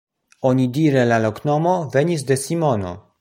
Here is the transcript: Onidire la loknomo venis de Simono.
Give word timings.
Onidire 0.51 1.03
la 1.11 1.19
loknomo 1.27 1.75
venis 1.97 2.25
de 2.33 2.39
Simono. 2.47 2.97